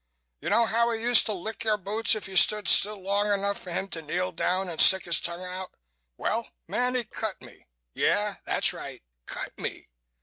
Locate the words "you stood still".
2.27-2.99